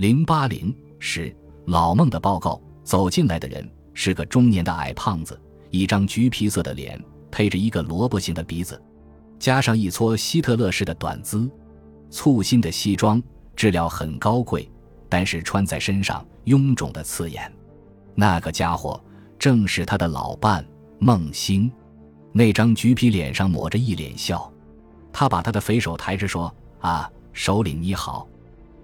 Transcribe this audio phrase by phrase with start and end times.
[0.00, 1.30] 零八零是
[1.66, 2.58] 老孟的报告。
[2.82, 5.38] 走进来的人是个中年的矮胖子，
[5.68, 6.98] 一张橘皮色的脸，
[7.30, 8.80] 配着一个萝卜形的鼻子，
[9.38, 11.48] 加上一撮希特勒式的短姿。
[12.08, 13.22] 簇新的西装
[13.54, 14.66] 质料很高贵，
[15.06, 17.52] 但是穿在身上臃肿的刺眼。
[18.14, 18.98] 那个家伙
[19.38, 20.66] 正是他的老伴
[20.98, 21.70] 孟星，
[22.32, 24.50] 那张橘皮脸上抹着一脸笑。
[25.12, 28.26] 他把他的肥手抬着说：“啊，首领你好。”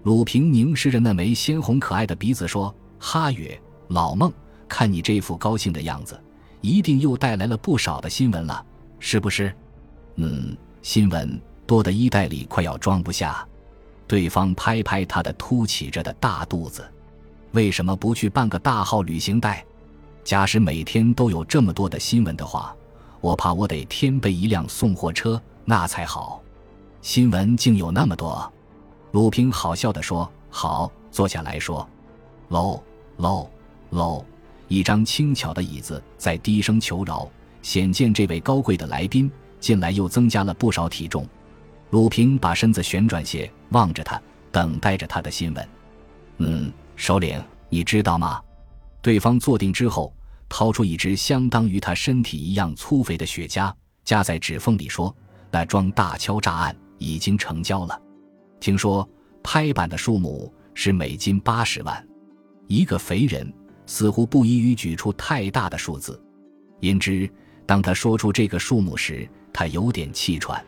[0.07, 3.59] 鲁平凝视着那枚鲜红可爱的鼻子说：“哈约。”
[3.91, 4.31] 老孟，
[4.65, 6.17] 看你这副高兴的样子，
[6.61, 8.65] 一定又带来了不少的新闻了，
[8.99, 9.53] 是不是？
[10.15, 13.45] 嗯，新闻多的衣袋里快要装不下。
[14.07, 16.89] 对方拍拍他的凸起着的大肚子，
[17.51, 19.61] 为什么不去办个大号旅行袋？
[20.23, 22.73] 假使每天都有这么多的新闻的话，
[23.19, 26.41] 我怕我得添备一辆送货车，那才好。
[27.01, 28.49] 新闻竟有那么多？
[29.17, 31.89] 鲁平好笑地说：“好，坐下来说。”
[32.49, 32.79] 喽
[33.17, 33.49] 喽。
[33.89, 34.23] 喽，
[34.67, 37.27] 一张轻巧的椅子在低声求饶，
[37.63, 41.27] 显见这位高贵的来宾近来又增加了不少体重。
[41.89, 45.69] 鲁平把身子旋转些，望着他，等待着他的新闻。
[46.37, 48.39] 嗯，首领，你知道吗？
[49.01, 50.13] 对方坐定之后，
[50.47, 53.73] 掏出一支相当于他身体一样粗肥的雪茄，
[54.03, 55.11] 夹在指缝里说
[55.49, 57.99] ：“那桩大敲诈案已经成交了，
[58.59, 59.07] 听说
[59.43, 62.07] 拍板的数目是美金八十万。”
[62.67, 63.53] 一个肥人。
[63.89, 66.21] 似乎不宜于举出太大的数字，
[66.81, 67.25] 因之，
[67.65, 70.61] 当他说出这个数目时，他有点气喘。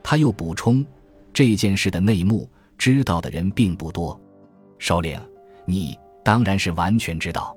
[0.00, 0.86] 他又补充
[1.34, 4.16] ：“这件事的内幕知道的人并不多。”
[4.78, 5.20] 首领，
[5.64, 7.52] 你当然是完全知道，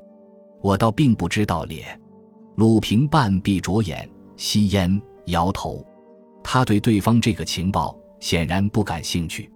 [0.59, 1.64] 我倒并不知道。
[1.66, 1.96] 咧，
[2.56, 5.86] 鲁平半闭着眼吸烟，摇头。
[6.44, 9.52] 他对对方这个情报显然不感兴趣，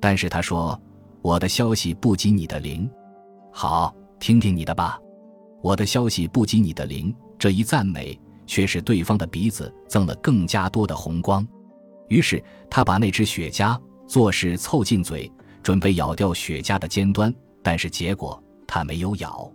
[0.00, 0.80] 但是他说
[1.22, 2.88] ：“我的消息不及你的灵。”
[3.52, 3.94] 好。
[4.18, 4.98] 听听你的吧，
[5.60, 7.14] 我的消息不及你的灵。
[7.38, 11.46] 这一赞美却使对方的鼻子增了更加多的红光。
[12.08, 15.30] 于是他把那只雪茄做事凑近嘴，
[15.62, 17.32] 准备咬掉雪茄的尖端，
[17.62, 19.52] 但是结果他没有咬。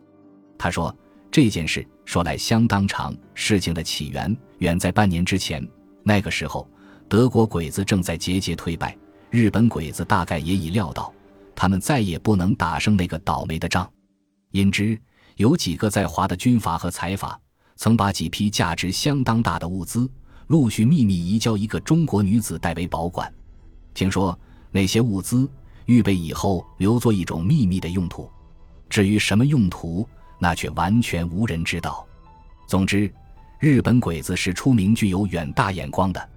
[0.60, 0.96] 他说
[1.32, 5.68] ：“这件事说来相当长，事情的起源远在半年之前。
[6.04, 6.70] 那个时候，
[7.10, 8.96] 德国鬼子正在节节退败，
[9.32, 11.12] 日本鬼子大概也已料到，
[11.56, 13.90] 他们再也不能打胜那个倒霉的仗。”
[14.52, 15.00] 因之，
[15.38, 17.40] 有几个在华的军阀和财阀，
[17.78, 20.12] 曾把几批价值相当大的物资
[20.48, 23.34] 陆续秘密移交一个中国女子代为保管。
[23.94, 24.38] 听说
[24.70, 25.50] 那些物资
[25.86, 28.30] 预备以后留作一种秘密的用途，
[28.90, 30.06] 至于什么用途，
[30.38, 32.06] 那却完全无人知道。
[32.68, 33.10] 总之，
[33.60, 36.30] 日本鬼子是出名具有远大眼光的。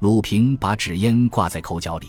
[0.00, 2.08] 鲁平把纸烟挂在口角里，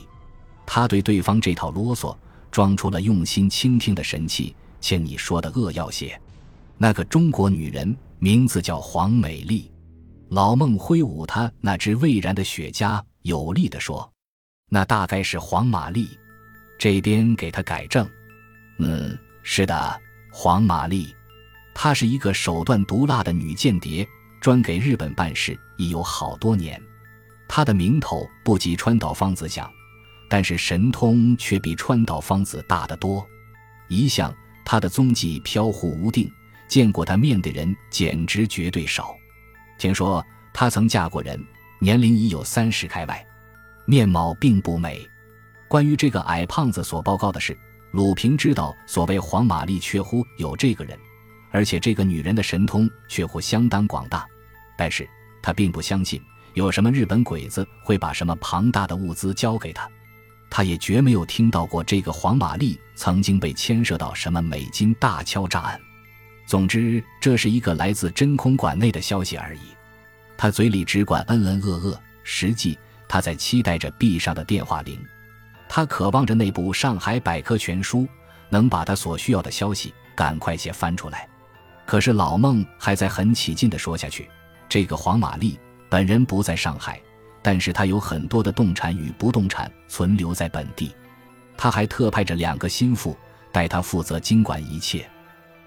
[0.65, 2.15] 他对对方这套啰嗦
[2.51, 4.55] 装出了用心倾听的神气。
[4.81, 6.19] 欠你说的扼要些，
[6.77, 9.71] 那个中国女人名字叫黄美丽。
[10.29, 14.11] 老孟挥舞他那只未燃的雪茄，有力地说
[14.69, 16.07] ：“那大概是黄玛丽。”
[16.77, 18.07] 这边给他改正
[18.77, 21.15] ：“嗯，是的，黄玛丽。
[21.73, 24.07] 她是一个手段毒辣的女间谍，
[24.39, 26.81] 专给日本办事，已有好多年。
[27.47, 29.71] 她的名头不及川岛芳子响，
[30.29, 33.25] 但是神通却比川岛芳子大得多。
[33.87, 34.33] 一向。”
[34.67, 36.27] 他的踪迹飘忽无定，
[36.67, 39.15] 见过他面的人简直绝对少。
[39.77, 41.39] 听说他曾嫁过人，
[41.77, 43.23] 年龄已有三十开外，
[43.85, 45.07] 面貌并不美。
[45.67, 47.55] 关于这个矮胖子所报告的事，
[47.91, 50.97] 鲁平知道，所谓黄玛丽确乎有这个人，
[51.51, 54.25] 而且这个女人的神通确乎相当广大。
[54.75, 55.07] 但是
[55.43, 56.19] 他并不相信
[56.55, 59.87] 有什么日本鬼子会把什么庞大的物资交给他。
[60.55, 65.77] 他也绝没有听到过这个黄玛丽曾经被牵涉到什么美金大敲诈案。
[66.45, 69.59] 总之，这是一个来自真空管内的消息而已。
[70.37, 74.97] 他嘴里只管嗯嗯呃呃，实际他在期待着壁上的电话铃。
[75.67, 78.03] 他渴望着那部《上海百科全书》
[78.47, 81.27] 能把他所需要的消息赶快些翻出来。
[81.85, 84.29] 可是老孟还在很起劲地说下去
[84.69, 85.59] ：“这个黄玛丽
[85.89, 86.97] 本人不在上海。”
[87.45, 90.91] 但是他有很多的动产与不动产存留在本地，
[91.55, 93.15] 他还特派着两个心腹
[93.51, 95.07] 代他负责经管一切。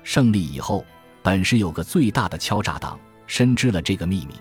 [0.03, 0.85] 胜利以后，
[1.23, 2.99] 本市有个最大的敲诈党
[3.29, 4.35] 深知了这个秘密，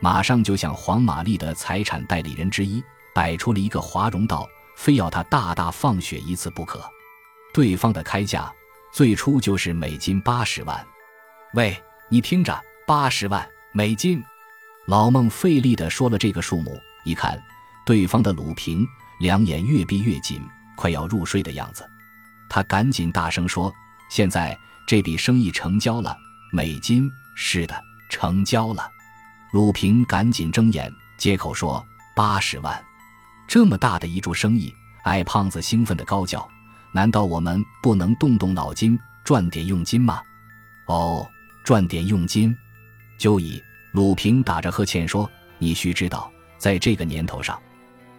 [0.00, 2.82] 马上就向黄玛丽的财产代理人之一
[3.14, 4.44] 摆出了一个华容道，
[4.74, 6.82] 非要他大大放血一次不可。
[7.54, 8.52] 对方的开价
[8.92, 10.84] 最初就是美金八十万。
[11.54, 14.20] 喂，你听着，八十万美金。
[14.86, 17.40] 老孟费力地说了这个数目，一看，
[17.86, 18.86] 对方的鲁平
[19.20, 20.42] 两眼越闭越紧，
[20.76, 21.88] 快要入睡的样子。
[22.48, 23.72] 他赶紧大声说
[24.10, 26.16] ：“现在这笔生意成交了，
[26.52, 28.90] 美金是的，成交了。”
[29.52, 31.84] 鲁平赶紧睁眼，接口说
[32.16, 32.82] ：“八十万，
[33.46, 34.74] 这么大的一注生意！”
[35.04, 36.48] 矮胖子兴奋地高叫
[36.92, 40.20] ：“难道我们不能动动脑筋，赚点佣金吗
[40.86, 41.28] ？”“哦，
[41.62, 42.56] 赚点佣金。”
[43.16, 47.60] 就以鲁平打着呵欠说：“你须知道，在这个年头上，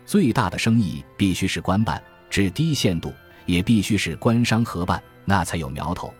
[0.06, 3.13] 最大的生意必须是官办，至低限度。”
[3.47, 6.13] 也必须是官商合办，那才有苗头。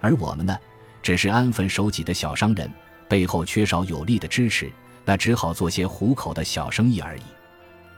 [0.00, 0.56] 而我们呢，
[1.02, 2.68] 只是安分守己的小商人，
[3.06, 4.72] 背后缺少有力的支持，
[5.04, 7.22] 那只好做些糊口的小生意而已。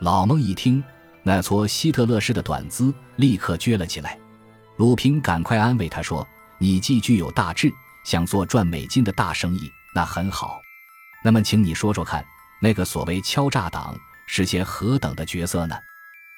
[0.00, 0.82] 老孟一听，
[1.22, 4.18] 那撮希特勒式的短姿立刻撅了起来。
[4.76, 6.26] 鲁平赶快安慰他说
[6.58, 7.72] ：“你既具有大志，
[8.04, 10.63] 想做赚美金的大生意，那很好。
[11.24, 12.24] 那么，请你说说看，
[12.60, 15.74] 那个所谓敲诈党是些何等的角色呢？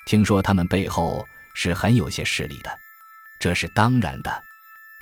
[0.06, 1.26] 听说他们背后……”
[1.58, 2.70] 是很有些势力的，
[3.40, 4.30] 这是当然的。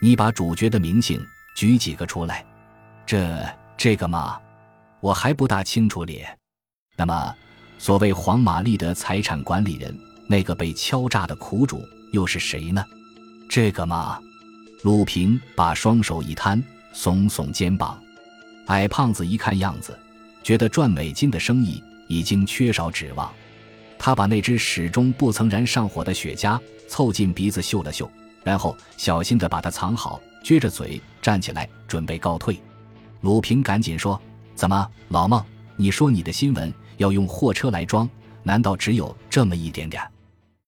[0.01, 1.21] 你把主角的名姓
[1.57, 2.47] 举几个出来。
[3.05, 3.45] 这
[3.77, 4.41] 这个嘛，
[5.01, 6.39] 我还不大清楚咧。
[6.95, 7.35] 那么，
[7.77, 9.99] 所谓黄玛丽的财产管理人，
[10.29, 11.83] 那个被敲诈的苦主
[12.13, 12.85] 又是谁呢？
[13.51, 14.21] 这个嘛，
[14.85, 16.63] 鲁平把双手一摊，
[16.95, 18.01] 耸耸肩膀。
[18.67, 19.99] 矮胖子一看样子，
[20.43, 23.31] 觉得赚美金的生意已经缺少指望。
[23.99, 26.59] 他把那只始终不曾燃上火的雪茄
[26.89, 28.11] 凑近鼻子嗅了嗅，
[28.43, 32.61] 然后小心地把它藏好，撅着嘴站起来准备告退。
[33.23, 34.21] 鲁平赶紧说
[34.55, 35.43] ：“怎么，老孟？
[35.77, 38.09] 你说你的新闻要用货车来装，
[38.43, 40.03] 难道只有这么一点点？”